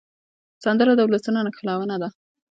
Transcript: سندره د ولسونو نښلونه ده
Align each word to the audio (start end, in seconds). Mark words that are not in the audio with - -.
سندره 0.63 0.93
د 0.95 1.01
ولسونو 1.07 1.39
نښلونه 1.47 1.95
ده 2.01 2.09